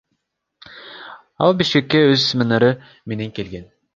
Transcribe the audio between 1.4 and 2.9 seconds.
Ал Бишкекке өз семинары